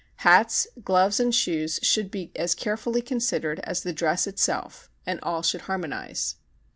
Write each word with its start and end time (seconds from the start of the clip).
Hats, 0.25 0.65
gloves, 0.83 1.19
and 1.19 1.29
shoes 1.35 1.79
should 1.83 2.09
be 2.09 2.31
as 2.35 2.55
carefully 2.55 3.03
considered 3.03 3.59
as 3.59 3.83
the 3.83 3.93
dress 3.93 4.25
itself 4.25 4.89
and 5.05 5.19
all 5.21 5.43
should 5.43 5.61
harmonize. 5.69 6.37